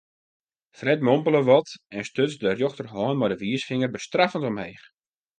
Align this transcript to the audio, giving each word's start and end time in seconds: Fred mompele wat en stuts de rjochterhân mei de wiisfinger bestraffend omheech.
Fred 0.77 1.01
mompele 1.07 1.41
wat 1.49 1.67
en 1.97 2.03
stuts 2.09 2.35
de 2.41 2.49
rjochterhân 2.55 3.17
mei 3.19 3.29
de 3.31 3.37
wiisfinger 3.41 3.91
bestraffend 3.95 4.47
omheech. 4.51 4.85